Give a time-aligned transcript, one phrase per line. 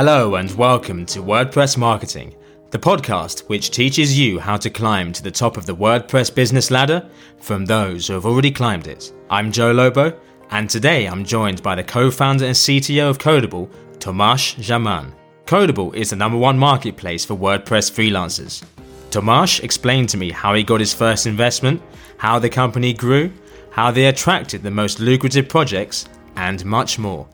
[0.00, 2.32] Hello, and welcome to WordPress Marketing,
[2.70, 6.70] the podcast which teaches you how to climb to the top of the WordPress business
[6.70, 9.12] ladder from those who have already climbed it.
[9.28, 10.16] I'm Joe Lobo,
[10.52, 15.12] and today I'm joined by the co founder and CTO of Codeable, Tomasz Zaman.
[15.46, 18.62] Codeable is the number one marketplace for WordPress freelancers.
[19.10, 21.82] Tomasz explained to me how he got his first investment,
[22.18, 23.32] how the company grew,
[23.70, 27.26] how they attracted the most lucrative projects, and much more.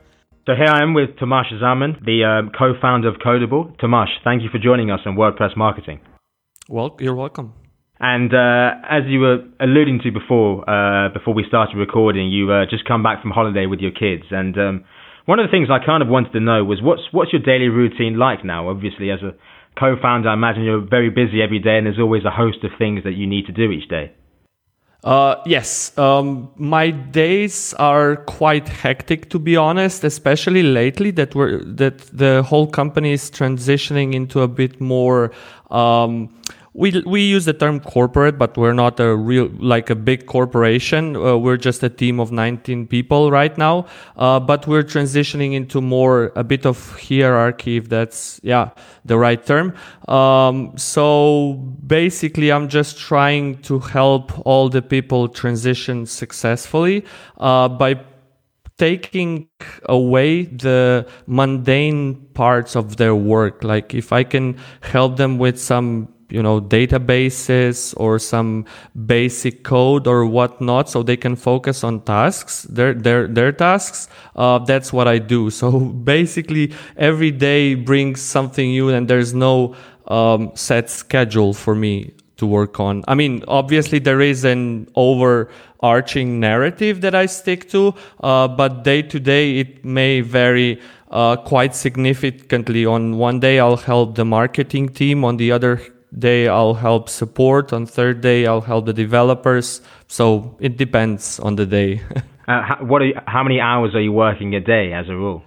[0.46, 3.74] So here I am with Tomasz Zaman, the um, co-founder of Codeable.
[3.80, 6.00] Tomasz, thank you for joining us on WordPress Marketing.
[6.68, 7.54] Well, you're welcome.
[7.98, 12.66] And uh, as you were alluding to before, uh, before we started recording, you uh,
[12.68, 14.24] just come back from holiday with your kids.
[14.30, 14.84] And um,
[15.24, 17.68] one of the things I kind of wanted to know was what's what's your daily
[17.68, 18.68] routine like now?
[18.68, 19.32] Obviously, as a
[19.80, 23.04] co-founder, I imagine you're very busy every day, and there's always a host of things
[23.04, 24.12] that you need to do each day.
[25.04, 31.62] Uh, yes, um, my days are quite hectic to be honest, especially lately that we're
[31.62, 35.30] that the whole company is transitioning into a bit more
[35.70, 36.30] um,
[36.74, 41.16] we we use the term corporate, but we're not a real like a big corporation.
[41.16, 45.80] Uh, we're just a team of 19 people right now, uh, but we're transitioning into
[45.80, 48.70] more a bit of hierarchy, if that's yeah
[49.04, 49.72] the right term.
[50.08, 51.54] Um, so
[51.86, 57.04] basically, I'm just trying to help all the people transition successfully
[57.38, 58.00] uh, by
[58.76, 59.48] taking
[59.84, 63.62] away the mundane parts of their work.
[63.62, 68.64] Like if I can help them with some you know databases or some
[69.06, 74.58] basic code or whatnot so they can focus on tasks their their their tasks uh,
[74.58, 75.80] that's what i do so
[76.14, 79.74] basically every day brings something new and there's no
[80.08, 86.40] um, set schedule for me to work on i mean obviously there is an overarching
[86.40, 90.80] narrative that i stick to uh, but day to day it may vary
[91.14, 92.84] uh, quite significantly.
[92.84, 95.24] On one day, I'll help the marketing team.
[95.24, 95.80] On the other
[96.18, 97.72] day I'll help support.
[97.72, 99.80] On third day I'll help the developers.
[100.08, 102.02] So it depends on the day.
[102.48, 105.16] uh, how, what are you, how many hours are you working a day as a
[105.16, 105.42] rule?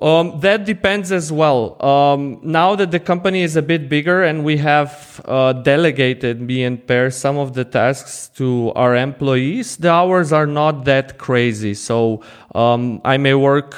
[0.00, 1.76] Um, that depends as well.
[1.84, 6.64] Um, now that the company is a bit bigger and we have uh, delegated me
[6.64, 11.74] and Per some of the tasks to our employees, the hours are not that crazy.
[11.74, 12.22] So
[12.54, 13.74] um, I may work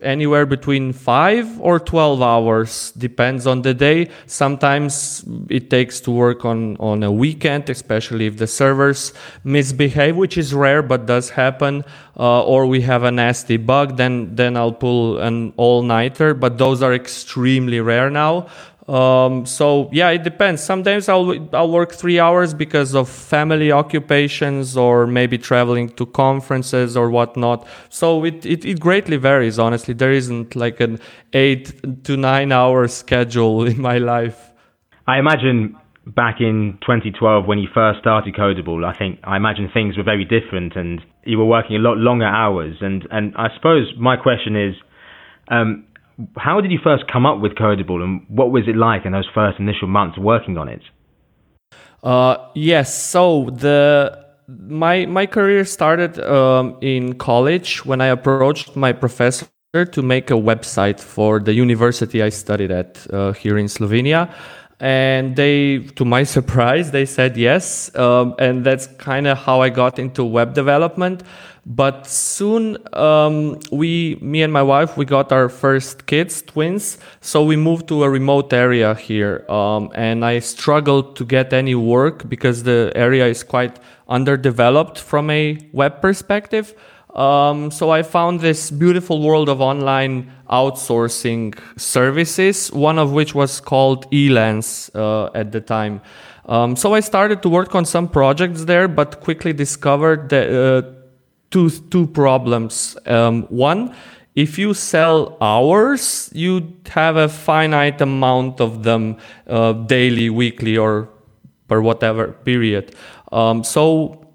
[0.00, 4.08] anywhere between 5 or 12 hours depends on the day.
[4.26, 9.12] Sometimes it takes to work on on a weekend especially if the servers
[9.44, 11.84] misbehave which is rare but does happen
[12.16, 16.82] uh, or we have a nasty bug then then I'll pull an all-nighter but those
[16.82, 18.48] are extremely rare now
[18.88, 20.62] um, so yeah, it depends.
[20.62, 26.96] Sometimes I'll I'll work three hours because of family occupations or maybe traveling to conferences
[26.96, 27.66] or whatnot.
[27.88, 29.58] So it, it, it greatly varies.
[29.58, 31.00] Honestly, there isn't like an
[31.32, 34.52] eight to nine hour schedule in my life.
[35.08, 35.76] I imagine
[36.06, 40.24] back in 2012 when you first started Codeable, I think I imagine things were very
[40.24, 42.76] different and you were working a lot longer hours.
[42.80, 44.76] And and I suppose my question is.
[45.48, 45.86] Um,
[46.36, 49.28] how did you first come up with Codeable and what was it like in those
[49.34, 50.82] first initial months working on it?
[52.02, 58.92] Uh, yes, so the my my career started um, in college when I approached my
[58.92, 64.32] professor to make a website for the university I studied at uh, here in Slovenia
[64.80, 69.70] and they to my surprise they said yes um, and that's kind of how i
[69.70, 71.22] got into web development
[71.66, 77.42] but soon um, we me and my wife we got our first kids twins so
[77.42, 82.28] we moved to a remote area here um, and i struggled to get any work
[82.28, 86.74] because the area is quite underdeveloped from a web perspective
[87.16, 93.58] um, so I found this beautiful world of online outsourcing services, one of which was
[93.58, 96.02] called Elance uh, at the time.
[96.44, 100.82] Um, so I started to work on some projects there, but quickly discovered that, uh,
[101.50, 102.96] two two problems.
[103.06, 103.94] Um, one,
[104.34, 109.16] if you sell hours, you have a finite amount of them
[109.46, 111.08] uh, daily, weekly, or
[111.68, 112.94] per whatever period.
[113.32, 114.26] Um, so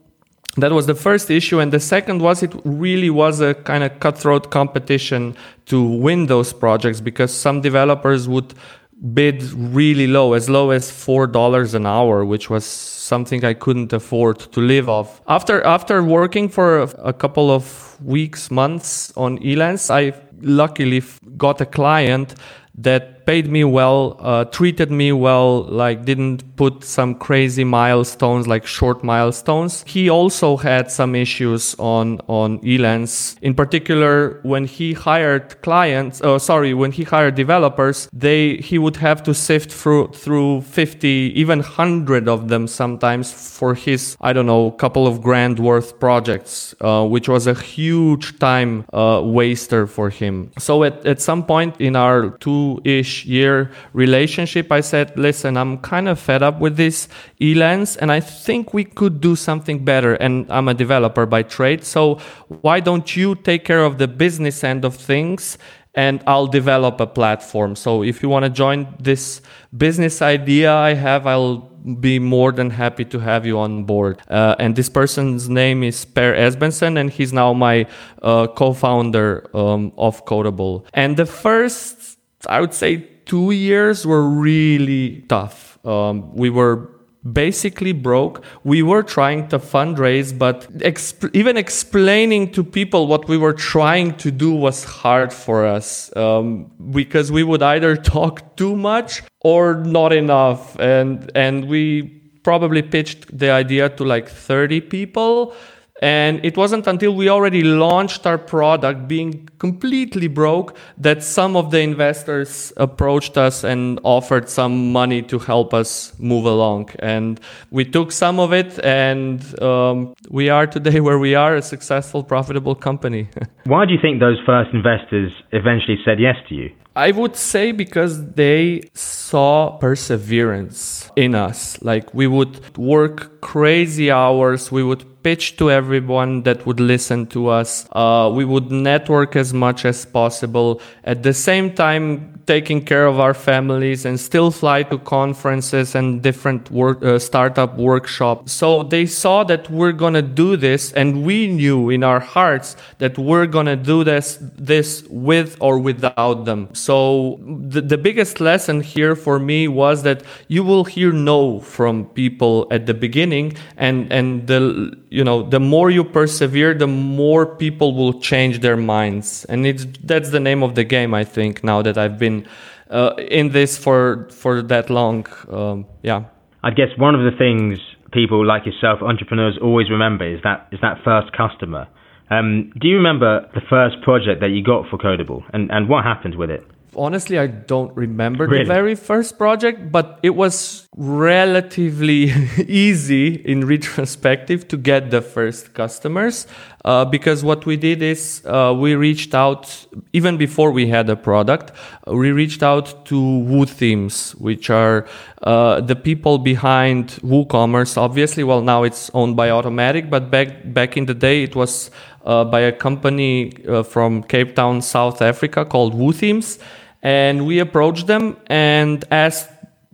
[0.57, 3.99] that was the first issue and the second was it really was a kind of
[4.01, 5.35] cutthroat competition
[5.65, 8.53] to win those projects because some developers would
[9.01, 13.91] bid really low as low as four dollars an hour which was something i couldn't
[13.93, 15.21] afford to live off.
[15.27, 21.01] After after working for a, couple of weeks months on elance i luckily
[21.37, 22.35] got a client
[22.75, 28.65] that paid me well, uh, treated me well, like didn't put some crazy milestones, like
[28.65, 29.83] short milestones.
[29.87, 33.37] He also had some issues on, on Elance.
[33.41, 38.97] In particular, when he hired clients, oh, sorry, when he hired developers, they, he would
[38.97, 44.45] have to sift through, through 50, even 100 of them sometimes for his, I don't
[44.45, 50.09] know, couple of grand worth projects, uh, which was a huge time uh, waster for
[50.09, 50.51] him.
[50.57, 55.77] So at, at some point in our two ish year relationship, I said, listen, I'm
[55.79, 57.07] kind of fed up with this
[57.39, 60.13] Elance and I think we could do something better.
[60.15, 61.83] And I'm a developer by trade.
[61.83, 65.57] So why don't you take care of the business end of things?
[65.93, 67.75] and I'll develop a platform.
[67.75, 69.41] So if you want to join this
[69.75, 71.69] business idea I have, I'll
[71.99, 74.21] be more than happy to have you on board.
[74.29, 77.87] Uh, and this person's name is Per Esbensen, and he's now my
[78.21, 80.85] uh, co-founder um, of Codeable.
[80.93, 85.79] And the first, I would say, two years were really tough.
[85.85, 86.89] Um, we were
[87.31, 88.43] basically broke.
[88.63, 94.15] We were trying to fundraise, but exp- even explaining to people what we were trying
[94.17, 99.75] to do was hard for us um, because we would either talk too much or
[99.75, 102.03] not enough, and and we
[102.43, 105.53] probably pitched the idea to like 30 people
[106.01, 111.69] and it wasn't until we already launched our product being completely broke that some of
[111.69, 116.89] the investors approached us and offered some money to help us move along.
[116.99, 117.39] And
[117.69, 122.23] we took some of it and um, we are today where we are a successful,
[122.23, 123.29] profitable company.
[123.65, 126.71] Why do you think those first investors eventually said yes to you?
[126.95, 131.81] I would say because they saw perseverance in us.
[131.81, 137.47] Like we would work crazy hours, we would pitch to everyone that would listen to
[137.47, 137.87] us.
[137.91, 140.81] Uh, we would network as much as possible.
[141.03, 146.21] At the same time, taking care of our families and still fly to conferences and
[146.21, 148.51] different work, uh, startup workshops.
[148.51, 152.75] So they saw that we're going to do this and we knew in our hearts
[152.97, 156.69] that we're going to do this, this with or without them.
[156.73, 162.05] So the, the biggest lesson here for me was that you will hear no from
[162.05, 163.30] people at the beginning
[163.77, 168.77] and, and the, you know, the more you persevere, the more people will change their
[168.77, 169.45] minds.
[169.45, 172.47] And it's, that's the name of the game, I think, now that I've been
[172.89, 175.25] uh, in this for, for that long.
[175.49, 176.23] Um, yeah.
[176.63, 177.79] I guess one of the things
[178.11, 181.87] people like yourself, entrepreneurs, always remember is that, is that first customer.
[182.29, 186.03] Um, do you remember the first project that you got for Codeable and, and what
[186.03, 186.65] happened with it?
[186.95, 188.63] Honestly i don't remember really?
[188.63, 192.23] the very first project but it was relatively
[192.67, 196.47] easy in retrospective to get the first customers
[196.83, 201.15] uh, because what we did is uh, we reached out even before we had a
[201.15, 201.71] product
[202.07, 205.07] we reached out to WooThemes which are
[205.43, 210.97] uh, the people behind woocommerce obviously well now it's owned by automattic but back back
[210.97, 211.89] in the day it was
[212.25, 216.59] uh, by a company uh, from cape town south africa called WooThemes
[217.01, 219.49] and we approached them and asked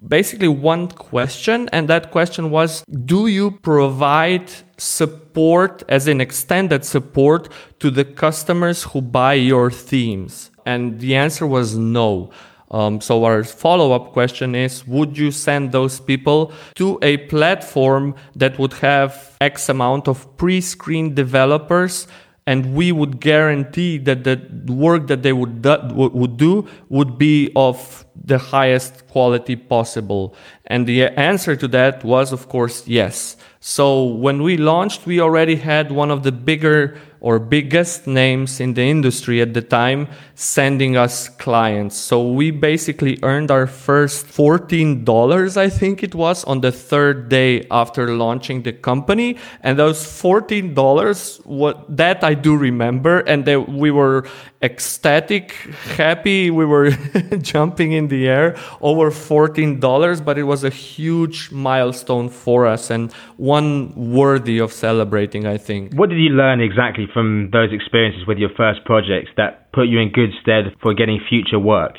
[0.06, 7.50] basically one question, and that question was Do you provide support, as in extended support,
[7.80, 10.52] to the customers who buy your themes?
[10.66, 12.32] And the answer was no.
[12.70, 18.60] Um, so our follow-up question is, would you send those people to a platform that
[18.60, 22.08] would have X amount of pre-screened developers
[22.48, 24.38] and we would guarantee that the
[24.72, 30.34] work that they would do, would do would be of the highest quality possible.
[30.66, 33.36] And the answer to that was of course yes
[33.68, 38.74] so when we launched we already had one of the bigger or biggest names in
[38.74, 41.98] the industry at the time sending us clients.
[41.98, 47.66] So we basically earned our first $14, I think it was, on the third day
[47.72, 49.38] after launching the company.
[49.62, 54.28] And those $14, what that I do remember, and they, we were
[54.62, 55.52] ecstatic,
[55.96, 56.50] happy.
[56.50, 56.92] We were
[57.42, 63.12] jumping in the air over $14, but it was a huge milestone for us and
[63.38, 65.94] one worthy of celebrating, I think.
[65.94, 70.00] What did you learn exactly from those experiences with your first projects that put you
[70.00, 71.94] in good stead for getting future work?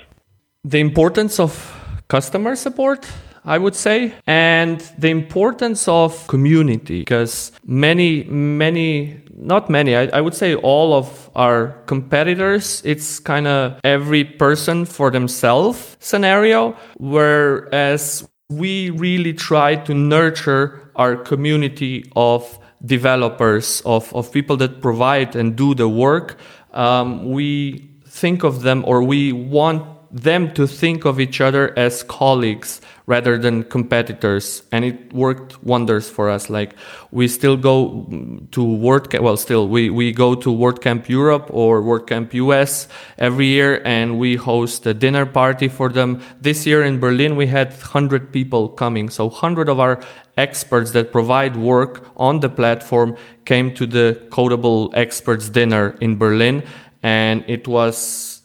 [0.64, 1.74] The importance of
[2.08, 3.08] customer support
[3.48, 10.20] I would say, and the importance of community because many, many, not many, I, I
[10.20, 18.28] would say all of our competitors, it's kind of every person for themselves scenario, whereas
[18.50, 25.56] we really try to nurture our community of developers, of, of people that provide and
[25.56, 26.38] do the work.
[26.72, 32.02] Um, we think of them or we want them to think of each other as
[32.02, 34.62] colleagues rather than competitors.
[34.70, 36.50] And it worked wonders for us.
[36.50, 36.74] Like
[37.10, 38.06] we still go
[38.52, 42.86] to WordCamp well still we, we go to WordCamp Europe or WordCamp US
[43.16, 46.20] every year and we host a dinner party for them.
[46.40, 49.08] This year in Berlin we had 100 people coming.
[49.08, 50.00] So 100 of our
[50.36, 56.62] experts that provide work on the platform came to the Codeable Experts dinner in Berlin
[57.02, 58.37] and it was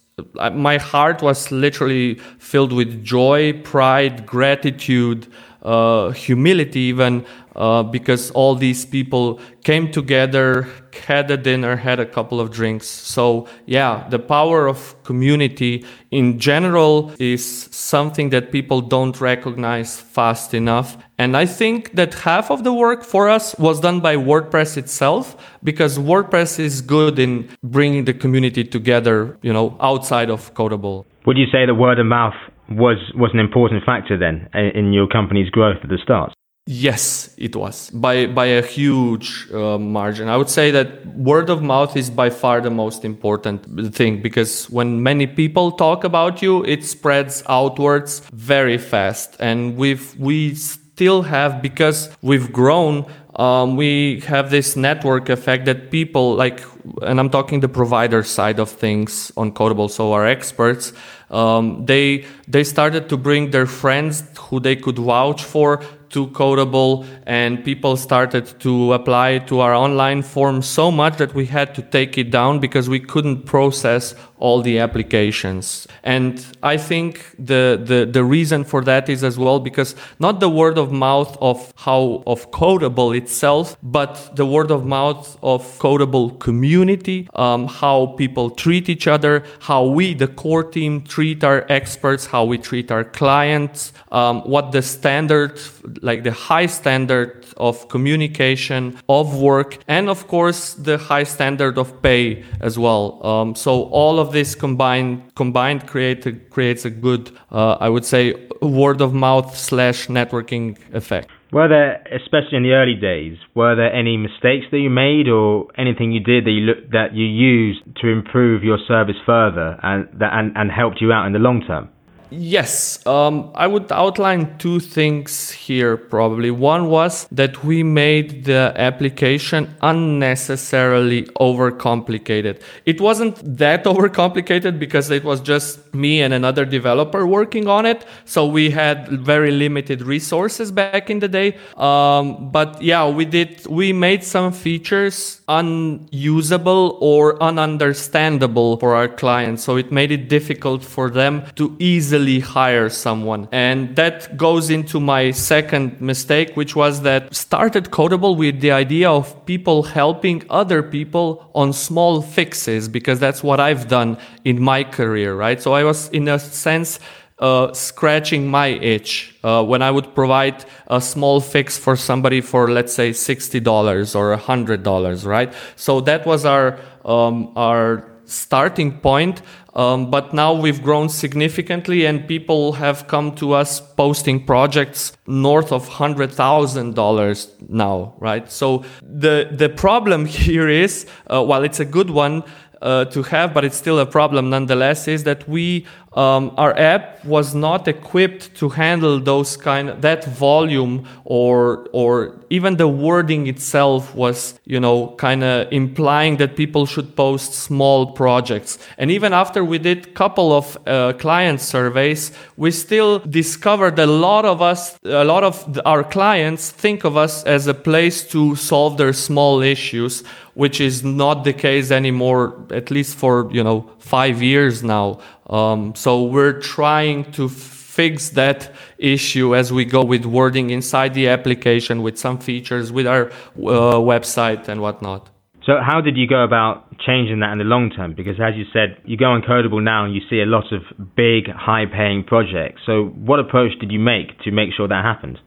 [0.54, 5.28] my heart was literally filled with joy, pride, gratitude,
[5.64, 10.68] uh, humility, even uh, because all these people came together,
[11.08, 12.88] had a dinner, had a couple of drinks.
[12.88, 20.54] So, yeah, the power of community in general is something that people don't recognize fast
[20.54, 20.98] enough.
[21.24, 25.26] And I think that half of the work for us was done by WordPress itself
[25.64, 27.32] because WordPress is good in
[27.64, 31.06] bringing the community together, you know, outside of Codeable.
[31.26, 32.40] Would you say the word of mouth
[32.70, 34.36] was was an important factor then
[34.80, 36.34] in your company's growth at the start?
[36.66, 40.28] Yes, it was by by a huge uh, margin.
[40.28, 40.90] I would say that
[41.30, 43.60] word of mouth is by far the most important
[43.96, 50.06] thing because when many people talk about you, it spreads outwards very fast, and we've
[50.18, 50.56] we
[50.94, 53.12] still have because we've grown.
[53.36, 56.62] Um, we have this network effect that people like,
[57.02, 60.94] and I'm talking the provider side of things on Codeable, so our experts
[61.34, 67.08] um, they they started to bring their friends who they could vouch for to Codeable,
[67.26, 71.82] and people started to apply to our online form so much that we had to
[71.82, 75.88] take it down because we couldn't process all the applications.
[76.04, 80.50] And I think the, the, the reason for that is as well because not the
[80.50, 86.28] word of mouth of how of Codeable itself, but the word of mouth of Codeable
[86.48, 92.24] community, um, how people treat each other, how we, the core team, treat our experts,
[92.34, 95.54] how we treat our clients, um, what the standard,
[96.02, 101.88] like the high standard of communication, of work, and of course the high standard of
[102.02, 103.04] pay as well.
[103.26, 108.06] Um, so all of this combined combined create a, creates a good, uh, I would
[108.06, 108.24] say,
[108.62, 111.30] word of mouth slash networking effect.
[111.54, 115.68] Were there, especially in the early days, were there any mistakes that you made or
[115.78, 120.08] anything you did that you look, that you used to improve your service further and
[120.20, 121.90] that and, and helped you out in the long term?
[122.36, 126.50] Yes, um, I would outline two things here probably.
[126.50, 132.60] One was that we made the application unnecessarily overcomplicated.
[132.86, 138.04] It wasn't that overcomplicated because it was just me and another developer working on it.
[138.26, 141.58] So we had very limited resources back in the day.
[141.78, 149.64] Um, but yeah, we did, we made some features unusable or ununderstandable for our clients.
[149.64, 153.48] So it made it difficult for them to easily hire someone.
[153.52, 159.10] And that goes into my second mistake, which was that started Codeable with the idea
[159.10, 164.84] of people helping other people on small fixes because that's what I've done in my
[164.84, 165.62] career, right?
[165.62, 167.00] So I was in a sense
[167.40, 172.70] uh, scratching my itch uh, when I would provide a small fix for somebody for
[172.70, 175.54] let's say sixty dollars or hundred dollars, right?
[175.76, 179.42] So that was our um, our starting point.
[179.76, 185.72] Um, but now we've grown significantly, and people have come to us posting projects north
[185.72, 188.52] of hundred thousand dollars now, right?
[188.52, 192.44] So the the problem here is, uh, while it's a good one,
[192.84, 197.24] uh, to have, but it's still a problem nonetheless, is that we um, our app
[197.26, 203.48] was not equipped to handle those kind of, that volume or or even the wording
[203.48, 208.78] itself was you know kind of implying that people should post small projects.
[208.98, 214.46] And even after we did couple of uh, client surveys we still discovered a lot
[214.46, 218.98] of us a lot of our clients think of us as a place to solve
[218.98, 224.42] their small issues which is not the case anymore at least for you know 5
[224.42, 230.72] years now um, so we're trying to fix that issue as we go with wording
[230.72, 235.30] inside the application with some features with our uh, website and whatnot.
[235.66, 238.14] So how did you go about changing that in the long term?
[238.16, 240.82] Because as you said, you go on Codeable now and you see a lot of
[241.16, 242.82] big, high-paying projects.
[242.86, 245.40] So what approach did you make to make sure that happened?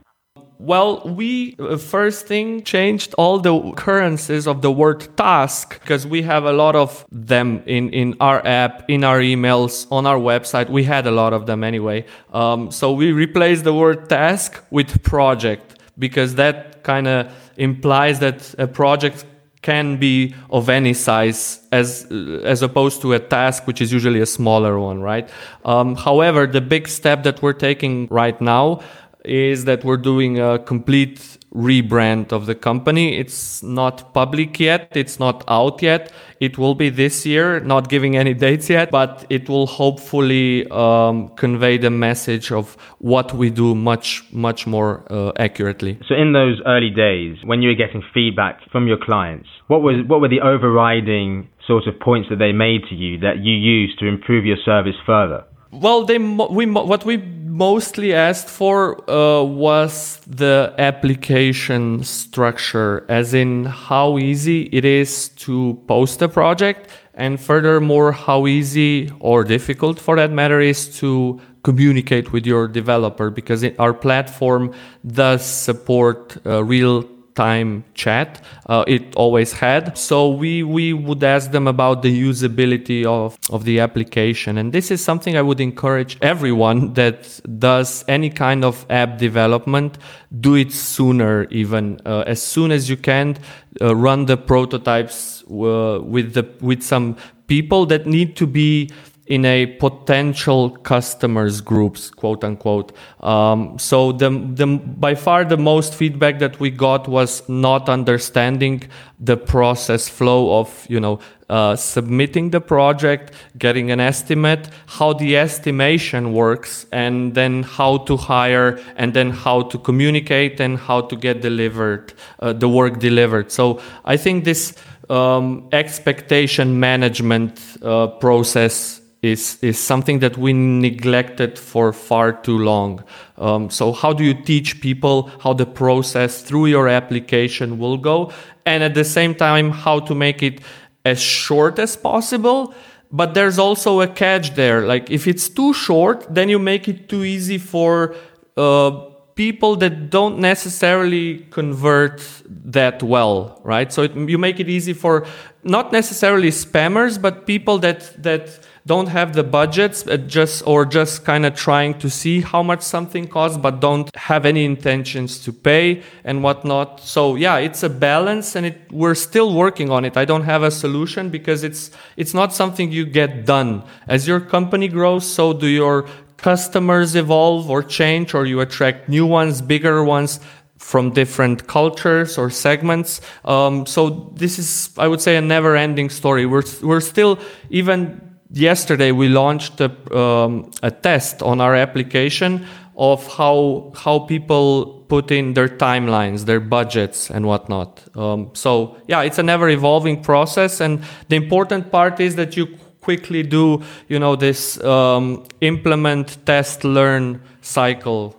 [0.59, 6.23] Well, we uh, first thing changed all the occurrences of the word task because we
[6.23, 10.71] have a lot of them in, in our app, in our emails, on our website.
[10.71, 12.07] We had a lot of them anyway.
[12.33, 18.55] Um, so we replaced the word task with project because that kind of implies that
[18.59, 19.27] a project
[19.63, 22.07] can be of any size as
[22.45, 25.29] as opposed to a task which is usually a smaller one right
[25.65, 28.81] um, however the big step that we're taking right now
[29.27, 33.19] is that we're doing a complete rebrand of the company.
[33.19, 34.93] It's not public yet.
[34.95, 36.13] It's not out yet.
[36.39, 41.29] It will be this year, not giving any dates yet, but it will hopefully um,
[41.37, 45.99] convey the message of what we do much, much more uh, accurately.
[46.07, 50.05] So, in those early days, when you were getting feedback from your clients, what was
[50.07, 53.99] what were the overriding sort of points that they made to you that you used
[53.99, 55.45] to improve your service further?
[55.81, 63.65] Well, they we what we mostly asked for uh, was the application structure, as in
[63.65, 70.17] how easy it is to post a project, and furthermore, how easy or difficult, for
[70.17, 74.73] that matter, is to communicate with your developer because it, our platform
[75.07, 77.03] does support uh, real
[77.37, 78.43] time chat.
[78.67, 79.97] Uh, it always had.
[79.97, 84.59] So we, we would ask them about the usability of, of the application.
[84.59, 89.99] And this is something I would encourage everyone that does any kind of app development,
[90.41, 93.37] do it sooner, even uh, as soon as you can,
[93.81, 97.17] uh, run the prototypes uh, with the, with some
[97.47, 98.91] people that need to be
[99.27, 102.93] in a potential customers groups, quote unquote.
[103.21, 108.85] Um, so the, the by far the most feedback that we got was not understanding
[109.19, 111.19] the process flow of you know
[111.49, 118.17] uh, submitting the project, getting an estimate, how the estimation works, and then how to
[118.17, 123.51] hire, and then how to communicate, and how to get delivered uh, the work delivered.
[123.51, 124.75] So I think this
[125.11, 133.05] um, expectation management uh, process is is something that we neglected for far too long.
[133.37, 138.33] Um, so how do you teach people how the process through your application will go,
[138.65, 140.61] and at the same time how to make it
[141.05, 142.75] as short as possible?
[143.13, 144.87] But there's also a catch there.
[144.87, 148.15] Like if it's too short, then you make it too easy for
[148.57, 148.91] uh,
[149.37, 153.93] people that don't necessarily convert that well, right?
[153.93, 155.27] So it, you make it easy for
[155.63, 161.25] not necessarily spammers, but people that that don't have the budgets uh, just or just
[161.25, 165.53] kind of trying to see how much something costs but don't have any intentions to
[165.53, 170.17] pay and whatnot so yeah it's a balance and it, we're still working on it
[170.17, 174.41] i don't have a solution because it's it's not something you get done as your
[174.41, 180.05] company grows so do your customers evolve or change or you attract new ones bigger
[180.05, 180.39] ones
[180.79, 183.23] from different cultures or segments.
[183.47, 186.45] Um, so this is, I would say, a never-ending story.
[186.45, 187.39] We're we're still
[187.71, 192.67] even yesterday we launched a, um, a, test on our application
[192.97, 198.03] of how how people put in their timelines, their budgets, and whatnot.
[198.17, 202.67] Um, so yeah, it's an ever evolving process, and the important part is that you
[203.03, 208.35] quickly do you know this um, implement, test, learn cycle.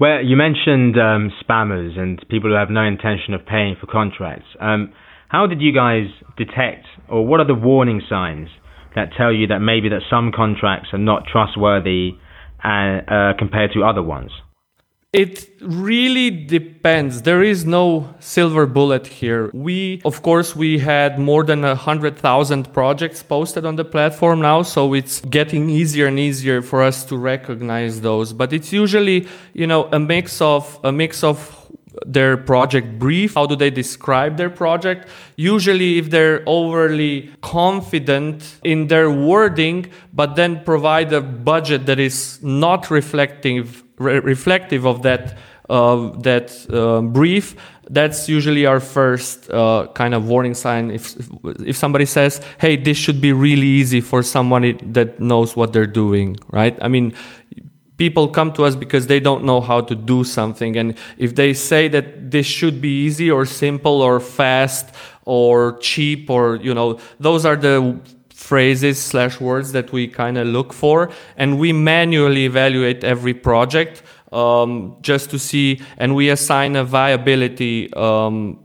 [0.00, 4.46] Well, you mentioned um, spammers and people who have no intention of paying for contracts.
[4.58, 4.92] Um,
[5.28, 8.48] how did you guys detect, or what are the warning signs
[8.94, 12.16] that tell you that maybe that some contracts are not trustworthy
[12.64, 14.30] uh, uh, compared to other ones?
[15.12, 17.20] It really depends.
[17.20, 19.50] There is no silver bullet here.
[19.52, 24.40] We, of course, we had more than a hundred thousand projects posted on the platform
[24.40, 28.32] now, so it's getting easier and easier for us to recognize those.
[28.32, 31.61] But it's usually, you know, a mix of a mix of
[32.06, 33.34] their project brief.
[33.34, 35.08] How do they describe their project?
[35.36, 42.42] Usually if they're overly confident in their wording but then provide a budget that is
[42.42, 45.36] not reflective re- reflective of that
[45.70, 47.56] uh, that uh, brief
[47.90, 50.90] that's usually our first uh, kind of warning sign.
[50.90, 51.14] If
[51.64, 55.86] if somebody says hey this should be really easy for someone that knows what they're
[55.86, 56.76] doing right?
[56.80, 57.14] I mean
[58.04, 60.76] people come to us because they don't know how to do something.
[60.80, 60.88] And
[61.18, 64.86] if they say that this should be easy or simple or fast
[65.24, 66.88] or cheap or you know
[67.20, 67.74] those are the
[68.48, 70.96] phrases slash words that we kind of look for.
[71.36, 77.76] And we manually evaluate every project um, just to see and we assign a viability
[77.94, 78.58] um,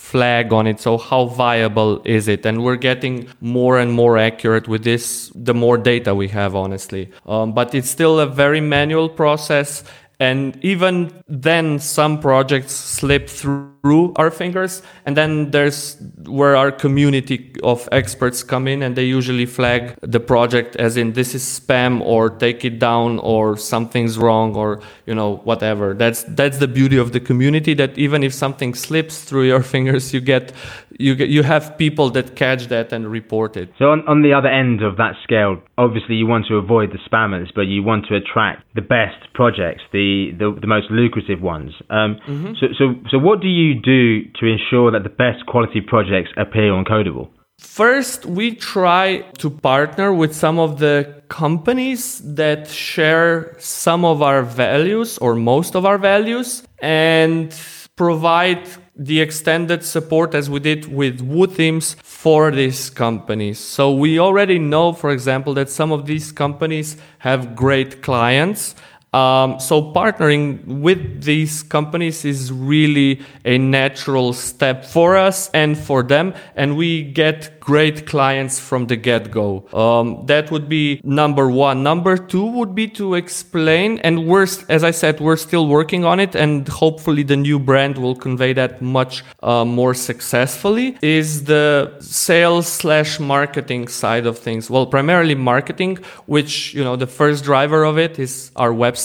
[0.00, 0.80] flag on it.
[0.80, 2.44] So how viable is it?
[2.44, 7.10] And we're getting more and more accurate with this, the more data we have, honestly.
[7.26, 9.84] Um, but it's still a very manual process.
[10.18, 14.82] And even then, some projects slip through through our fingers.
[15.06, 20.20] And then there's where our community of experts come in and they usually flag the
[20.20, 25.14] project as in this is spam or take it down or something's wrong or, you
[25.14, 25.94] know, whatever.
[25.94, 30.12] That's, that's the beauty of the community that even if something slips through your fingers,
[30.12, 30.52] you get,
[30.98, 33.72] you get, you have people that catch that and report it.
[33.78, 36.98] So on, on the other end of that scale, obviously you want to avoid the
[37.10, 41.72] spammers, but you want to attract the best projects, the, the, the most lucrative ones.
[41.88, 42.52] Um, mm-hmm.
[42.60, 46.72] so, so, so what do you do to ensure that the best quality projects appear
[46.72, 47.28] on Codeable?
[47.58, 54.42] First, we try to partner with some of the companies that share some of our
[54.42, 57.54] values or most of our values and
[57.96, 63.58] provide the extended support as we did with WooThemes for these companies.
[63.58, 68.74] So we already know, for example, that some of these companies have great clients
[69.12, 76.04] um, so partnering with these companies is really a natural step for us and for
[76.04, 79.66] them, and we get great clients from the get go.
[79.72, 81.82] Um, that would be number one.
[81.82, 86.20] Number two would be to explain, and we're, as I said, we're still working on
[86.20, 90.96] it, and hopefully the new brand will convey that much uh, more successfully.
[91.02, 94.70] Is the sales slash marketing side of things?
[94.70, 98.99] Well, primarily marketing, which you know the first driver of it is our website.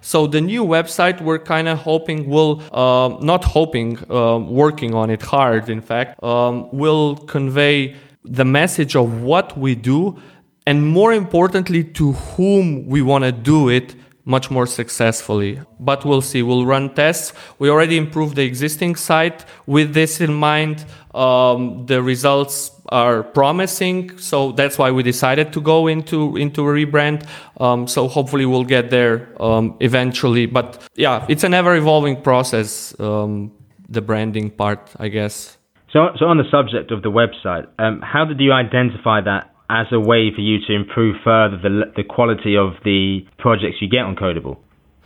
[0.00, 5.10] So the new website, we're kind of hoping will, uh, not hoping, uh, working on
[5.10, 10.20] it hard, in fact, um, will convey the message of what we do
[10.66, 15.60] and more importantly to whom we want to do it much more successfully.
[15.80, 16.42] But we'll see.
[16.42, 17.32] We'll run tests.
[17.58, 19.44] We already improved the existing site.
[19.66, 25.60] With this in mind um, the results are promising so that's why we decided to
[25.60, 27.26] go into into a rebrand.
[27.58, 30.46] Um, so hopefully we'll get there um, eventually.
[30.46, 33.52] But yeah it's an ever evolving process um,
[33.88, 35.58] the branding part i guess.
[35.92, 39.86] So, so on the subject of the website, um, how did you identify that as
[39.90, 44.02] a way for you to improve further the, the quality of the projects you get
[44.02, 44.58] on Codeable?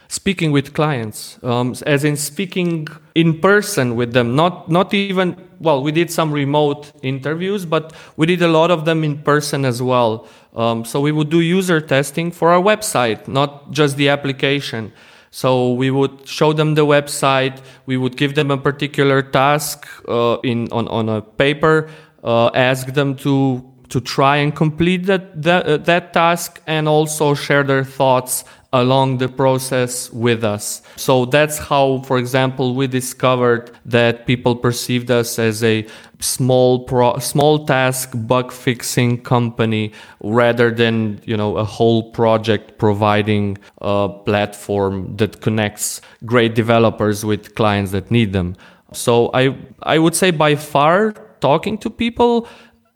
[0.09, 5.83] Speaking with clients, um, as in speaking in person with them, not not even well.
[5.83, 9.81] We did some remote interviews, but we did a lot of them in person as
[9.81, 10.27] well.
[10.55, 14.93] Um, so we would do user testing for our website, not just the application.
[15.31, 17.61] So we would show them the website.
[17.87, 21.91] We would give them a particular task uh, in on, on a paper,
[22.23, 27.35] uh, ask them to to try and complete that that, uh, that task, and also
[27.35, 30.83] share their thoughts along the process with us.
[30.97, 35.87] So that's how, for example, we discovered that people perceived us as a
[36.19, 43.59] small pro- small task bug fixing company rather than you know a whole project providing
[43.81, 48.57] a platform that connects great developers with clients that need them.
[48.93, 52.49] So I I would say by far talking to people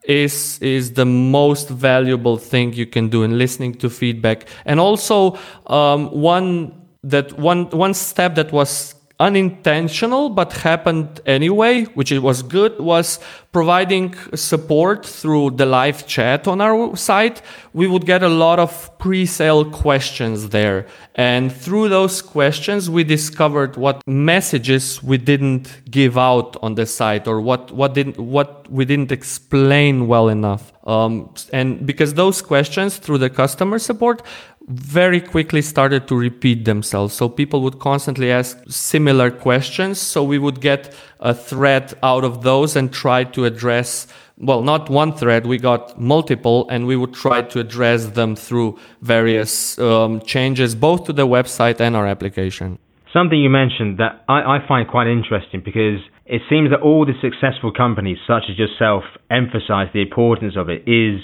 [0.08, 4.48] is is the most valuable thing you can do in listening to feedback.
[4.64, 6.72] And also um, one
[7.04, 13.18] that one one step that was unintentional but happened anyway, which it was good, was
[13.50, 17.42] providing support through the live chat on our site.
[17.72, 20.86] We would get a lot of pre-sale questions there.
[21.14, 27.26] And through those questions, we discovered what messages we didn't give out on the site
[27.26, 30.72] or what, what didn't, what we didn't explain well enough.
[30.84, 34.22] Um, and because those questions through the customer support
[34.68, 37.14] very quickly started to repeat themselves.
[37.14, 39.98] So people would constantly ask similar questions.
[39.98, 44.90] So we would get a thread out of those and try to address, well, not
[44.90, 50.20] one thread, we got multiple, and we would try to address them through various um,
[50.20, 52.78] changes, both to the website and our application.
[53.10, 57.14] Something you mentioned that I, I find quite interesting because it seems that all the
[57.22, 61.20] successful companies, such as yourself, emphasize the importance of it is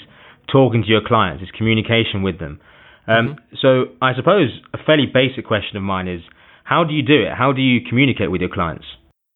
[0.51, 2.59] talking to your clients, is communication with them.
[3.07, 3.55] Um, mm-hmm.
[3.61, 6.21] So I suppose a fairly basic question of mine is,
[6.63, 7.33] how do you do it?
[7.33, 8.85] How do you communicate with your clients?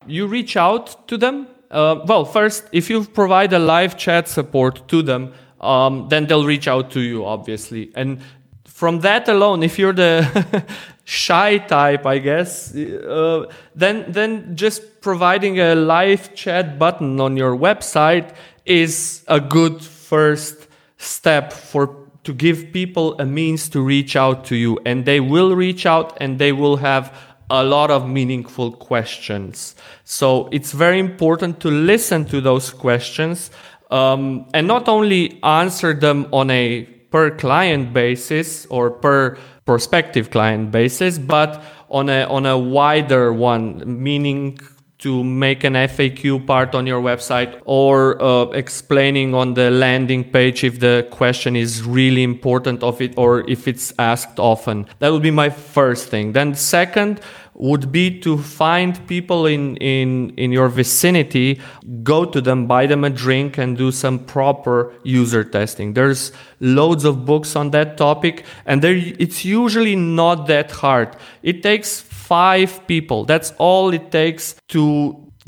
[0.08, 1.47] You reach out to them.
[1.69, 6.45] Uh, well, first, if you provide a live chat support to them, um, then they'll
[6.45, 7.91] reach out to you, obviously.
[7.95, 8.19] And
[8.65, 10.65] from that alone, if you're the
[11.03, 17.55] shy type, I guess, uh, then then just providing a live chat button on your
[17.55, 18.34] website
[18.65, 21.88] is a good first step for
[22.29, 26.15] to give people a means to reach out to you and they will reach out
[26.21, 27.11] and they will have
[27.49, 29.75] a lot of meaningful questions.
[30.03, 33.49] So it's very important to listen to those questions
[33.89, 40.69] um, and not only answer them on a per client basis or per prospective client
[40.69, 44.59] basis but on a on a wider one meaning
[44.99, 50.63] to make an FAQ part on your website or uh, explaining on the landing page
[50.65, 54.85] if the question is really important of it or if it's asked often.
[54.99, 56.33] That would be my first thing.
[56.33, 57.21] Then second
[57.59, 61.59] would be to find people in, in, in your vicinity,
[62.03, 65.93] go to them, buy them a drink and do some proper user testing.
[65.93, 66.31] There's
[66.62, 71.15] loads of books on that topic and there, it's usually not that hard.
[71.43, 73.25] It takes five people.
[73.25, 74.83] That's all it takes to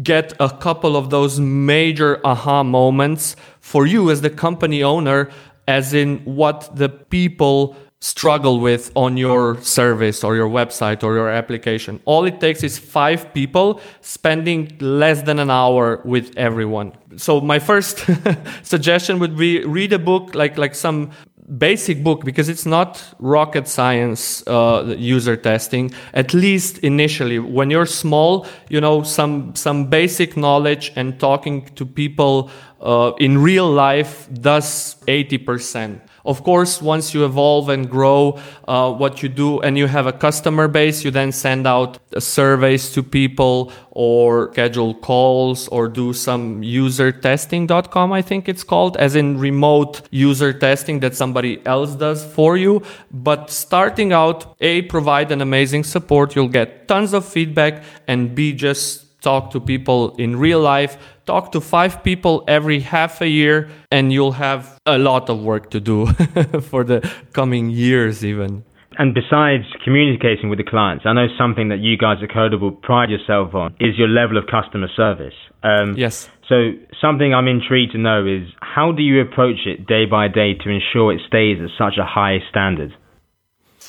[0.02, 5.30] get a couple of those major aha moments for you as the company owner,
[5.68, 11.30] as in what the people struggle with on your service or your website or your
[11.30, 12.02] application.
[12.06, 16.94] All it takes is five people spending less than an hour with everyone.
[17.18, 18.04] So my first
[18.64, 21.12] suggestion would be read a book like like some
[21.58, 25.92] basic book because it's not rocket science uh, user testing.
[26.14, 31.86] At least initially when you're small you know some some basic knowledge and talking to
[31.86, 32.50] people
[32.82, 39.24] uh, in real life does 80% of course, once you evolve and grow uh, what
[39.24, 43.72] you do and you have a customer base, you then send out surveys to people
[43.92, 50.02] or schedule calls or do some user testing.com, I think it's called, as in remote
[50.12, 52.82] user testing that somebody else does for you.
[53.12, 56.36] But starting out, A, provide an amazing support.
[56.36, 61.52] You'll get tons of feedback and B, just talk to people in real life talk
[61.52, 65.80] to five people every half a year and you'll have a lot of work to
[65.80, 66.06] do
[66.72, 67.00] for the
[67.34, 68.64] coming years even
[68.98, 73.10] and besides communicating with the clients, I know something that you guys at Codeable pride
[73.10, 75.34] yourself on is your level of customer service.
[75.64, 76.30] Um, yes.
[76.50, 80.54] So something I'm intrigued to know is how do you approach it day by day
[80.56, 82.94] to ensure it stays at such a high standard?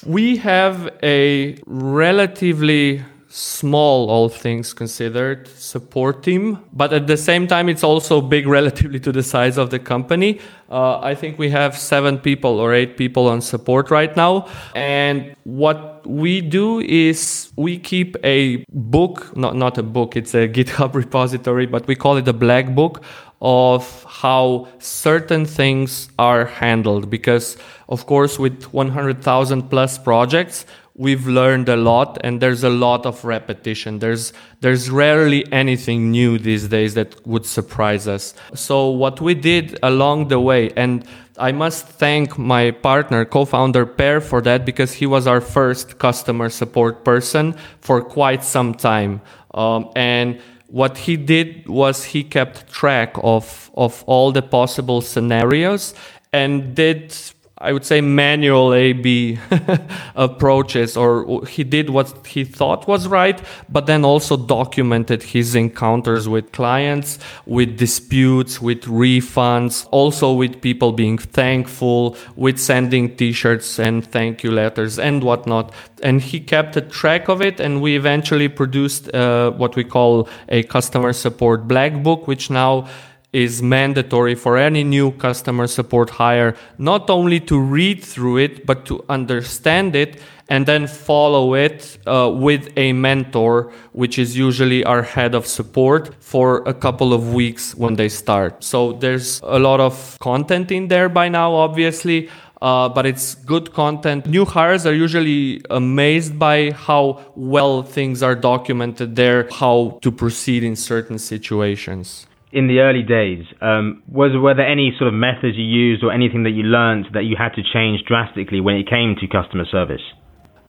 [0.07, 6.59] We have a relatively small, all things considered, support team.
[6.71, 10.38] But at the same time, it's also big relatively to the size of the company.
[10.71, 14.49] Uh, I think we have seven people or eight people on support right now.
[14.75, 20.47] And what we do is we keep a book, not, not a book, it's a
[20.57, 23.03] GitHub repository, but we call it a black book
[23.40, 27.57] of how certain things are handled because
[27.88, 33.24] of course with 100,000 plus projects we've learned a lot and there's a lot of
[33.24, 39.35] repetition there's there's rarely anything new these days that would surprise us so what we
[39.35, 41.07] did along the way and
[41.38, 46.50] I must thank my partner, co-founder Per for that because he was our first customer
[46.50, 49.22] support person for quite some time.
[49.55, 55.94] Um, and what he did was he kept track of, of all the possible scenarios
[56.33, 57.14] and did
[57.62, 59.38] I would say manual A/B
[60.16, 66.29] approaches, or he did what he thought was right, but then also documented his encounters
[66.29, 74.05] with clients, with disputes, with refunds, also with people being thankful, with sending T-shirts and
[74.05, 75.72] thank you letters and whatnot.
[76.03, 80.29] And he kept a track of it, and we eventually produced uh, what we call
[80.48, 82.88] a customer support black book, which now
[83.33, 88.85] is mandatory for any new customer support hire, not only to read through it, but
[88.87, 95.03] to understand it and then follow it uh, with a mentor, which is usually our
[95.03, 98.62] head of support for a couple of weeks when they start.
[98.62, 102.29] So there's a lot of content in there by now, obviously.
[102.61, 104.25] Uh, but it's good content.
[104.25, 110.62] New hires are usually amazed by how well things are documented there, how to proceed
[110.62, 115.57] in certain situations in the early days, um, was were there any sort of methods
[115.57, 118.88] you used or anything that you learned that you had to change drastically when it
[118.88, 120.03] came to customer service?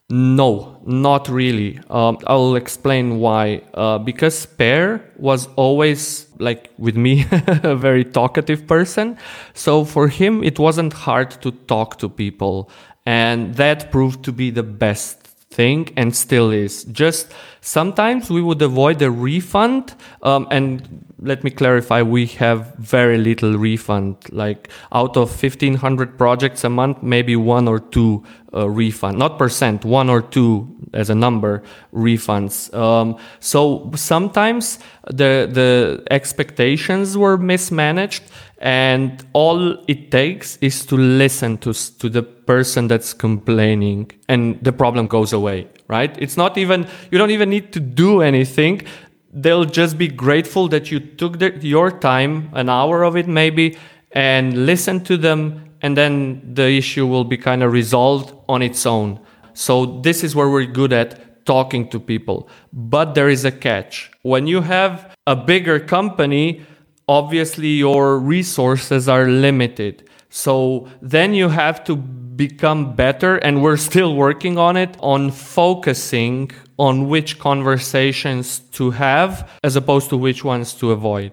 [0.09, 1.79] No, not really.
[1.89, 3.61] Um, I'll explain why.
[3.73, 9.17] Uh, because Per was always, like with me, a very talkative person.
[9.53, 12.69] So for him, it wasn't hard to talk to people.
[13.05, 16.83] And that proved to be the best thing and still is.
[16.85, 19.95] Just sometimes we would avoid a refund.
[20.21, 24.17] Um, and let me clarify, we have very little refund.
[24.31, 29.85] Like out of 1500 projects a month, maybe one or two uh, refund, not percent,
[29.85, 32.73] one or two as a number refunds.
[32.73, 38.23] Um, so sometimes the, the expectations were mismanaged
[38.59, 44.71] and all it takes is to listen to, to the person that's complaining and the
[44.71, 46.15] problem goes away, right?
[46.17, 48.83] It's not even, you don't even need to do anything.
[49.33, 53.77] They'll just be grateful that you took the, your time, an hour of it maybe,
[54.11, 55.71] and listen to them.
[55.81, 59.19] And then the issue will be kind of resolved on its own.
[59.53, 62.47] So this is where we're good at talking to people.
[62.71, 64.11] But there is a catch.
[64.21, 66.61] When you have a bigger company,
[67.07, 70.09] obviously your resources are limited.
[70.29, 71.95] So then you have to
[72.35, 79.49] become better, and we're still working on it, on focusing on which conversations to have
[79.63, 81.31] as opposed to which ones to avoid.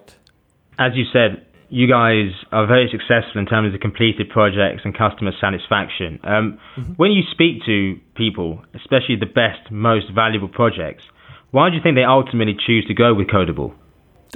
[0.79, 5.31] As you said, you guys are very successful in terms of completed projects and customer
[5.39, 6.19] satisfaction.
[6.23, 6.93] Um, mm-hmm.
[6.93, 11.03] When you speak to people, especially the best, most valuable projects,
[11.51, 13.73] why do you think they ultimately choose to go with Codeable?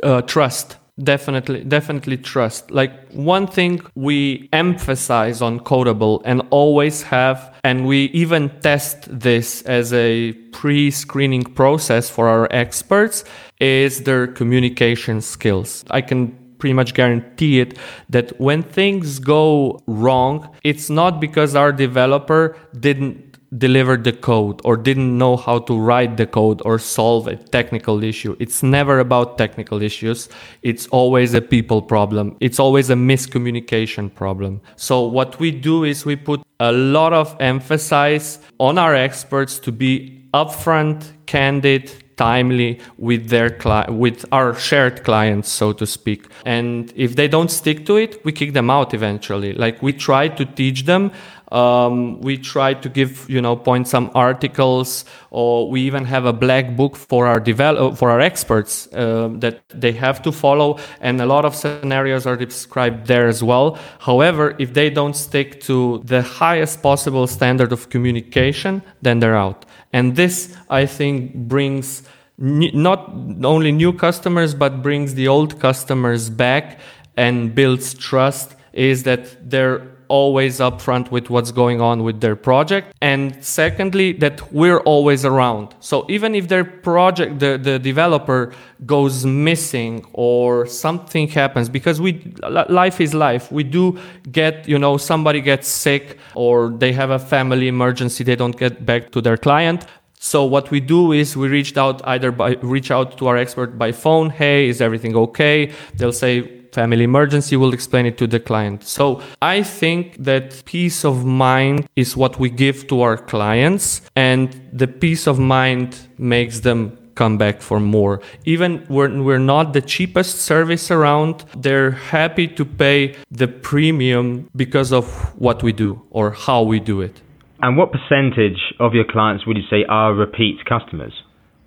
[0.01, 2.71] Uh, trust definitely definitely trust.
[2.71, 9.61] Like one thing we emphasize on Codeable and always have and we even test this
[9.63, 13.25] as a pre-screening process for our experts
[13.59, 15.83] is their communication skills.
[15.91, 17.77] I can pretty much guarantee it
[18.09, 23.24] that when things go wrong it's not because our developer didn't
[23.57, 28.03] delivered the code or didn't know how to write the code or solve a technical
[28.03, 28.35] issue.
[28.39, 30.29] It's never about technical issues.
[30.61, 32.37] It's always a people problem.
[32.39, 34.61] It's always a miscommunication problem.
[34.75, 39.71] So what we do is we put a lot of emphasis on our experts to
[39.71, 46.93] be upfront, candid, timely with their cli- with our shared clients so to speak and
[46.95, 50.45] if they don't stick to it we kick them out eventually like we try to
[50.45, 51.11] teach them
[51.55, 56.33] um, we try to give, you know, point some articles, or we even have a
[56.33, 61.21] black book for our develop for our experts uh, that they have to follow, and
[61.21, 63.77] a lot of scenarios are described there as well.
[63.99, 69.65] However, if they don't stick to the highest possible standard of communication, then they're out.
[69.93, 72.03] And this, I think, brings
[72.37, 73.09] not
[73.45, 76.79] only new customers but brings the old customers back
[77.15, 82.93] and builds trust is that they're always upfront with what's going on with their project.
[83.01, 85.75] And secondly, that we're always around.
[85.79, 88.53] So even if their project, the, the developer
[88.85, 93.51] goes missing or something happens, because we, life is life.
[93.51, 93.99] We do
[94.31, 98.85] get, you know, somebody gets sick or they have a family emergency, they don't get
[98.85, 99.85] back to their client.
[100.17, 103.77] So what we do is we reached out either by reach out to our expert
[103.77, 104.31] by phone.
[104.31, 105.71] Hey, is everything okay?
[105.95, 108.83] They'll say family emergency, we'll explain it to the client.
[108.83, 113.85] So I think that peace of mind is what we give to our clients,
[114.15, 114.45] and
[114.81, 116.81] the peace of mind makes them
[117.21, 118.13] come back for more.
[118.53, 124.27] Even when we're not the cheapest service around, they're happy to pay the premium
[124.63, 125.05] because of
[125.39, 127.15] what we do or how we do it.
[127.61, 131.13] And what percentage of your clients would you say are repeat customers?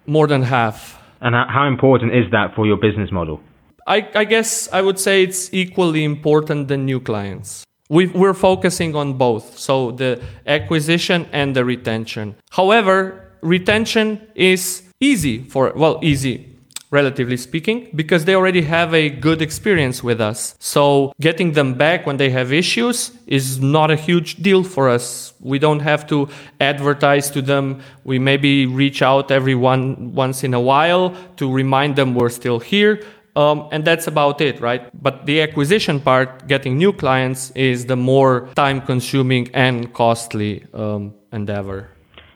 [0.06, 1.02] More than half.
[1.20, 3.40] And how important is that for your business model?
[3.88, 7.64] I, I guess I would say it's equally important than new clients.
[7.88, 12.36] we we're focusing on both, so the acquisition and the retention.
[12.50, 12.98] However,
[13.40, 16.58] retention is easy for, well, easy
[16.90, 20.54] relatively speaking, because they already have a good experience with us.
[20.58, 25.34] So getting them back when they have issues is not a huge deal for us.
[25.40, 26.28] We don't have to
[26.60, 27.82] advertise to them.
[28.04, 32.58] We maybe reach out every one once in a while to remind them we're still
[32.58, 33.02] here.
[33.38, 34.82] Um, and that's about it, right?
[35.00, 41.14] But the acquisition part, getting new clients, is the more time consuming and costly um,
[41.32, 41.88] endeavor.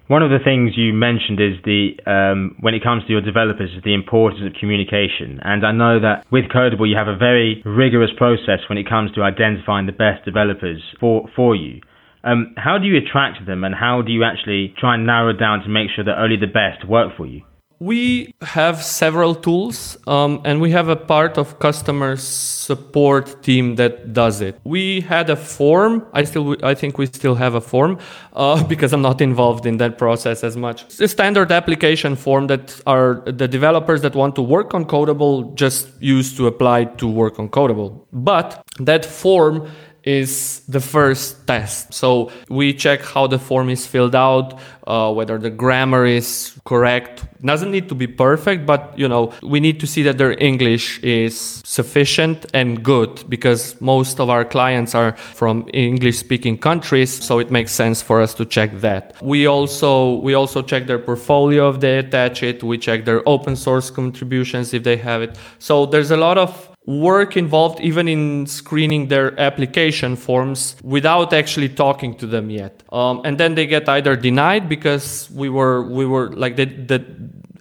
[0.07, 3.71] One of the things you mentioned is the um, when it comes to your developers
[3.77, 5.41] is the importance of communication.
[5.43, 9.11] And I know that with Codeable you have a very rigorous process when it comes
[9.13, 11.81] to identifying the best developers for for you.
[12.23, 15.63] Um, how do you attract them, and how do you actually try and narrow down
[15.63, 17.43] to make sure that only the best work for you?
[17.83, 24.13] We have several tools, um, and we have a part of customer support team that
[24.13, 24.61] does it.
[24.63, 26.07] We had a form.
[26.13, 27.99] I still, I think we still have a form
[28.35, 30.85] uh, because I'm not involved in that process as much.
[30.85, 35.53] It's a standard application form that are the developers that want to work on Codeable
[35.57, 38.07] just use to apply to work on Codeable.
[38.13, 39.69] But that form
[40.05, 41.95] is the first test.
[41.95, 47.25] So we check how the form is filled out, uh, whether the grammar is correct.
[47.45, 51.01] Doesn't need to be perfect, but you know we need to see that their English
[51.01, 57.51] is sufficient and good because most of our clients are from English-speaking countries, so it
[57.51, 59.15] makes sense for us to check that.
[59.23, 62.63] We also we also check their portfolio if they attach it.
[62.63, 65.39] We check their open source contributions if they have it.
[65.59, 71.69] So there's a lot of work involved even in screening their application forms without actually
[71.69, 72.83] talking to them yet.
[72.91, 77.05] Um, and then they get either denied because we were we were like the, the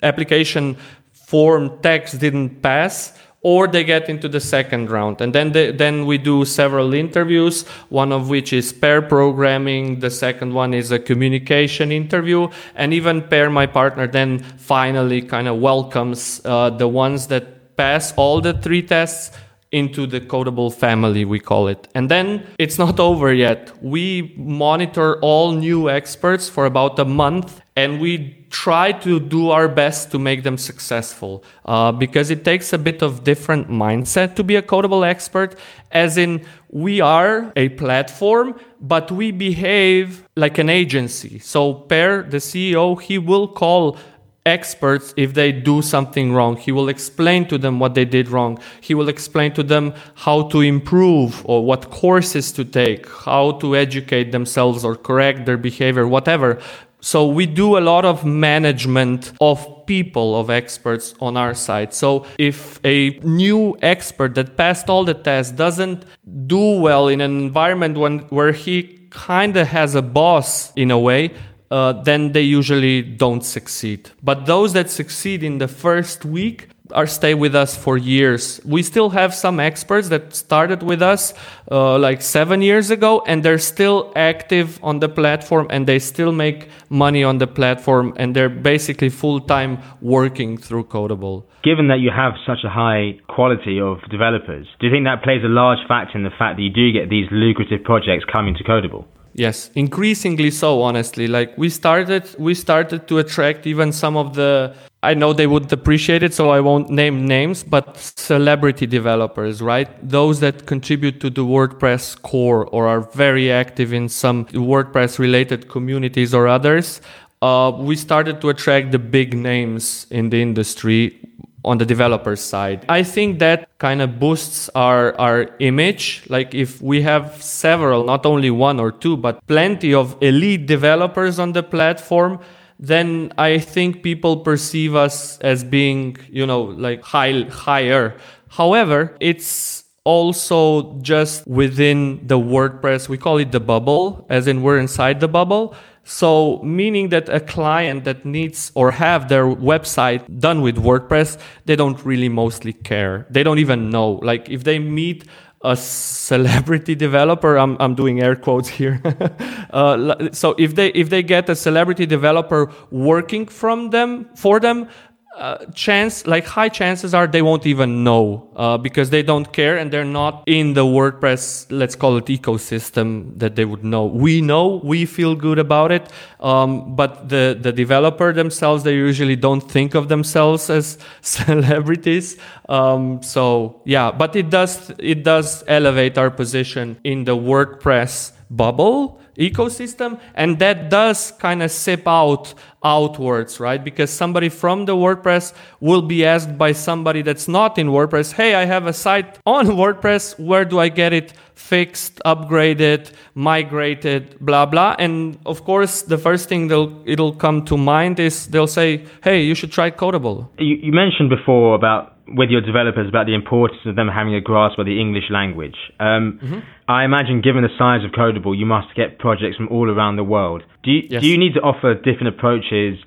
[0.02, 0.76] application
[1.14, 3.13] form text didn't pass
[3.44, 5.19] or they get into the second round.
[5.19, 10.10] And then they, then we do several interviews one of which is pair programming the
[10.10, 15.60] second one is a communication interview and even Per my partner then finally kind of
[15.60, 19.32] welcomes uh, the ones that pass all the three tests
[19.72, 21.88] into the Codeable family, we call it.
[21.96, 23.72] And then it's not over yet.
[23.82, 29.69] We monitor all new experts for about a month and we try to do our
[29.69, 34.44] best to make them successful uh, because it takes a bit of different mindset to
[34.44, 35.58] be a Codeable expert,
[35.92, 41.40] as in, we are a platform, but we behave like an agency.
[41.40, 43.98] So, Per, the CEO, he will call
[44.46, 46.58] experts if they do something wrong.
[46.58, 48.60] He will explain to them what they did wrong.
[48.81, 53.75] He will explain to them how to improve or what courses to take, how to
[53.75, 56.60] educate themselves or correct their behavior, whatever.
[57.02, 61.94] So we do a lot of management of people, of experts on our side.
[61.94, 66.06] So if a new expert that passed all the tests doesn't
[66.46, 71.00] do well in an environment when, where he kind of has a boss in a
[71.00, 71.31] way,
[71.72, 74.12] uh, then they usually don't succeed.
[74.22, 78.60] But those that succeed in the first week are stay with us for years.
[78.65, 81.34] We still have some experts that started with us
[81.72, 86.32] uh, like seven years ago, and they're still active on the platform, and they still
[86.32, 91.46] make money on the platform, and they're basically full time working through Codeable.
[91.63, 95.44] Given that you have such a high quality of developers, do you think that plays
[95.44, 98.63] a large factor in the fact that you do get these lucrative projects coming to
[98.63, 99.06] Codeable?
[99.34, 100.82] Yes, increasingly so.
[100.82, 104.75] Honestly, like we started, we started to attract even some of the.
[105.04, 109.90] I know they would appreciate it, so I won't name names, but celebrity developers, right?
[110.08, 115.69] Those that contribute to the WordPress core or are very active in some WordPress related
[115.69, 117.02] communities or others.
[117.42, 121.17] Uh, we started to attract the big names in the industry
[121.64, 122.86] on the developer side.
[122.90, 126.24] I think that kind of boosts our, our image.
[126.28, 131.40] Like if we have several, not only one or two, but plenty of elite developers
[131.40, 132.40] on the platform,
[132.80, 138.18] then I think people perceive us as being, you know, like high, higher.
[138.50, 144.80] However, it's also just within the WordPress, we call it the bubble, as in we're
[144.80, 145.76] inside the bubble.
[146.04, 151.75] So, meaning that a client that needs or have their website done with WordPress, they
[151.75, 153.27] don't really mostly care.
[153.29, 154.13] They don't even know.
[154.13, 155.25] Like if they meet
[155.63, 158.99] a celebrity developer, I'm, I'm doing air quotes here.
[159.71, 164.89] uh, so if they if they get a celebrity developer working from them for them,
[165.38, 169.77] uh, chance like high chances are they won't even know uh, because they don't care
[169.77, 174.06] and they're not in the wordpress let's call it ecosystem that they would know.
[174.06, 176.12] We know we feel good about it
[176.42, 183.23] um, but the the developer themselves they usually don't think of themselves as celebrities um,
[183.23, 190.19] so yeah but it does it does elevate our position in the wordpress bubble ecosystem
[190.36, 192.54] and that does kind of sip out
[192.84, 193.84] outwards right?
[193.84, 198.56] Because somebody from the wordpress will be asked by somebody that's not in wordpress hey
[198.56, 200.38] i have a site on wordpress.
[200.40, 204.96] Where do i get it fixed upgraded migrated blah blah?
[204.98, 209.42] And of course the first thing they'll it'll come to mind is they'll say hey
[209.44, 210.48] you should try Codeable.
[210.58, 214.42] You, you mentioned before about with your developers about the importance of them having a
[214.42, 215.76] grasp of the English language.
[216.00, 216.60] Um, mm-hmm.
[216.88, 220.24] I imagine, given the size of Codeable, you must get projects from all around the
[220.24, 220.63] world.
[220.84, 221.22] Do you, yes.
[221.22, 222.98] do you need to offer different approaches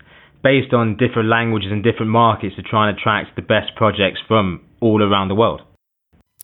[0.42, 4.60] based on different languages and different markets to try and attract the best projects from
[4.80, 5.62] all around the world?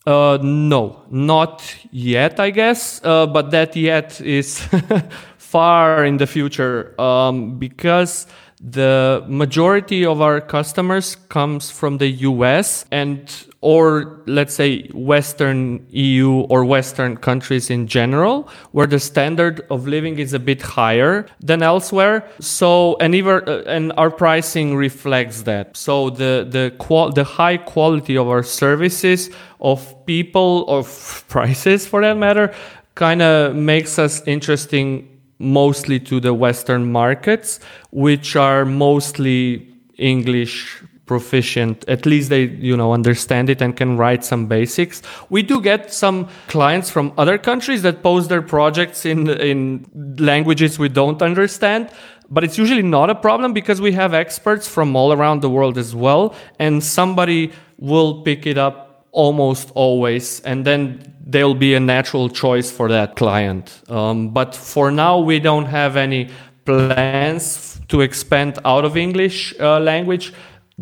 [0.07, 3.05] Uh, no, not yet, I guess.
[3.05, 4.67] Uh, but that yet is
[5.39, 8.27] far in the future um, because
[8.61, 16.41] the majority of our customers comes from the US and or let's say western EU
[16.41, 21.63] or western countries in general where the standard of living is a bit higher than
[21.63, 22.29] elsewhere.
[22.39, 25.75] So and even uh, and our pricing reflects that.
[25.75, 29.31] So the the qual the high quality of our services
[29.61, 32.55] of people of prices for that matter
[32.95, 37.59] kind of makes us interesting mostly to the Western markets,
[37.91, 39.67] which are mostly
[39.97, 41.85] English proficient.
[41.89, 45.03] At least they you know understand it and can write some basics.
[45.29, 50.79] We do get some clients from other countries that post their projects in in languages
[50.79, 51.91] we don't understand
[52.31, 55.77] but it's usually not a problem because we have experts from all around the world
[55.77, 61.81] as well and somebody will pick it up almost always and then there'll be a
[61.81, 63.83] natural choice for that client.
[63.89, 66.29] Um, but for now, we don't have any
[66.65, 70.33] plans to expand out of English uh, language,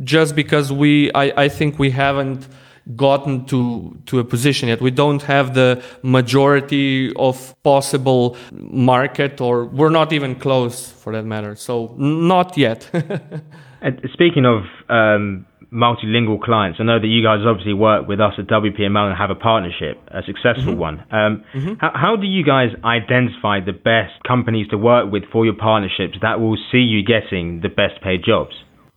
[0.04, 2.48] just because we, I, I think we haven't
[2.96, 4.80] gotten to to a position yet.
[4.80, 11.24] We don't have the majority of possible market, or we're not even close for that
[11.24, 11.54] matter.
[11.56, 12.88] So not yet.
[13.82, 18.34] and speaking of um, multilingual clients, I know that you guys obviously work with us
[18.38, 20.80] at WPML and have a partnership, a successful mm-hmm.
[20.80, 21.04] one.
[21.10, 21.74] Um, mm-hmm.
[21.78, 26.18] how, how do you guys identify the best companies to work with for your partnerships
[26.22, 28.54] that will see you getting the best paid jobs?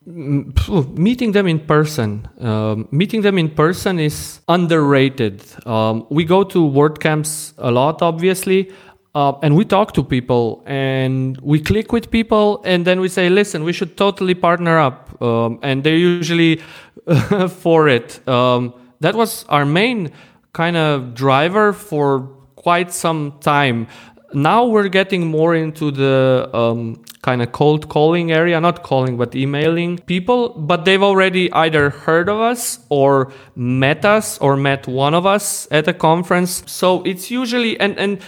[0.08, 6.58] meeting them in person um, meeting them in person is underrated um, we go to
[6.58, 8.72] WordCamps a lot obviously
[9.14, 13.30] uh, and we talk to people and we click with people and then we say
[13.30, 15.22] listen we should totally partner up.
[15.22, 16.62] Um, and they're usually
[17.50, 18.26] for it.
[18.28, 20.12] Um, that was our main
[20.54, 23.88] kind of driver for quite some time.
[24.34, 29.36] Now we're getting more into the um, kind of cold calling area, not calling, but
[29.36, 35.14] emailing people, but they've already either heard of us or met us or met one
[35.14, 36.64] of us at a conference.
[36.66, 38.22] So it's usually, and, and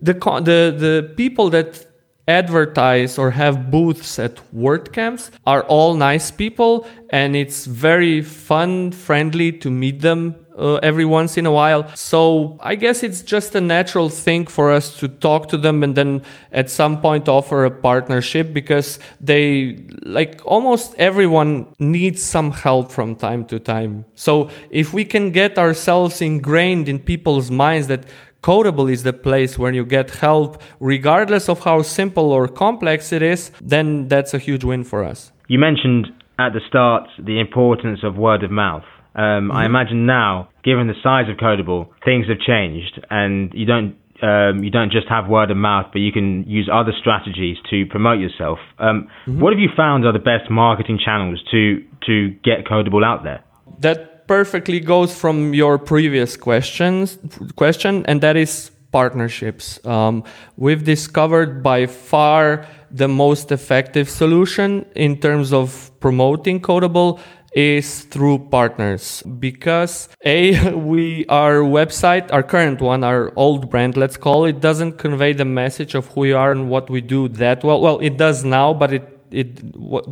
[0.00, 1.86] the, the, the people that
[2.26, 9.52] advertise or have booths at WordCamps are all nice people and it's very fun, friendly
[9.52, 11.86] to meet them uh, every once in a while.
[11.94, 15.94] So I guess it's just a natural thing for us to talk to them and
[15.94, 16.22] then
[16.52, 23.16] at some point offer a partnership because they, like almost everyone needs some help from
[23.16, 24.06] time to time.
[24.14, 28.04] So if we can get ourselves ingrained in people's minds that
[28.44, 33.22] Codeable is the place where you get help, regardless of how simple or complex it
[33.22, 35.32] is, then that's a huge win for us.
[35.48, 38.84] You mentioned at the start the importance of word of mouth.
[39.14, 39.52] Um, mm-hmm.
[39.52, 44.62] I imagine now, given the size of Codeable, things have changed, and you don't um,
[44.62, 48.20] you don't just have word of mouth, but you can use other strategies to promote
[48.20, 48.58] yourself.
[48.78, 49.40] Um, mm-hmm.
[49.40, 53.42] What have you found are the best marketing channels to to get Codeable out there?
[53.80, 57.18] That perfectly goes from your previous questions
[57.56, 59.84] question, and that is partnerships.
[59.84, 60.22] Um,
[60.56, 67.18] we've discovered by far the most effective solution in terms of promoting Codeable
[67.54, 69.22] is through partners.
[69.38, 74.98] Because a we our website our current one our old brand let's call it doesn't
[74.98, 77.80] convey the message of who we are and what we do that well.
[77.80, 79.48] Well it does now but it it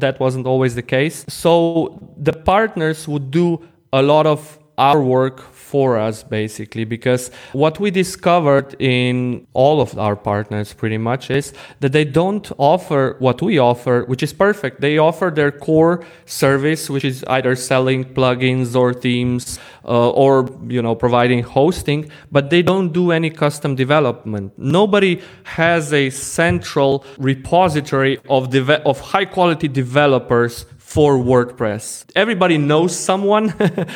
[0.01, 1.25] that wasn't always the case.
[1.29, 3.61] So the partners would do
[3.93, 5.41] a lot of our work
[5.73, 11.53] for us basically because what we discovered in all of our partners pretty much is
[11.81, 14.81] that they don't offer what we offer which is perfect.
[14.81, 20.83] They offer their core service which is either selling plugins or themes uh, or you
[20.83, 24.53] know providing hosting but they don't do any custom development.
[24.59, 32.05] Nobody has a central repository of deve- of high quality developers for WordPress.
[32.15, 33.55] Everybody knows someone,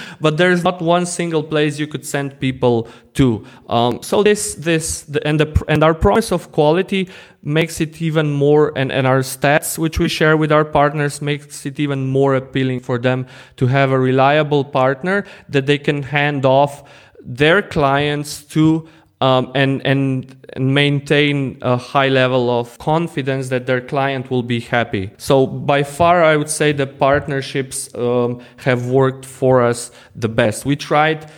[0.21, 3.45] but there's not one single place you could send people to.
[3.69, 7.11] Um, so this, this, the, and the, and our promise of quality
[7.43, 11.67] makes it even more, and, and our stats, which we share with our partners, makes
[11.67, 13.27] it even more appealing for them
[13.59, 16.83] to have a reliable partner that they can hand off
[17.21, 18.89] their clients to
[19.21, 25.11] um, and, and, maintain a high level of confidence that their client will be happy.
[25.19, 30.64] So by far, I would say the partnerships um, have worked for us the best.
[30.64, 31.31] We tried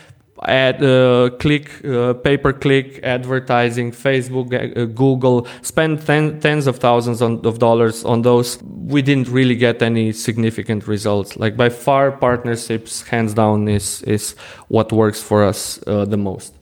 [0.45, 6.76] ad uh, click uh, pay per click advertising facebook uh, google spend ten, tens of
[6.76, 11.68] thousands on, of dollars on those we didn't really get any significant results like by
[11.68, 14.37] far partnerships hands down is is
[14.68, 16.58] what works for us uh, the most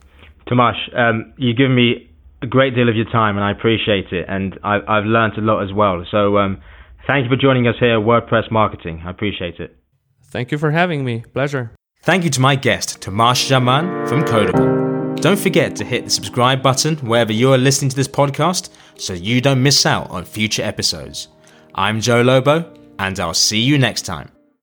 [0.49, 2.11] Tomasz, um, you've given me
[2.43, 4.27] a great deal of your time, and I appreciate it.
[4.29, 6.05] And I, have learned a lot as well.
[6.11, 6.61] So um,
[7.07, 9.03] thank you for joining us here at WordPress Marketing.
[9.05, 9.77] I appreciate it.
[10.27, 11.25] Thank you for having me.
[11.33, 11.73] Pleasure.
[12.03, 15.21] Thank you to my guest, Tomasz Zaman from Codeable.
[15.21, 19.13] Don't forget to hit the subscribe button wherever you are listening to this podcast so
[19.13, 21.29] you don't miss out on future episodes.
[21.75, 24.36] I'm Joe Lobo, and I'll see you next time.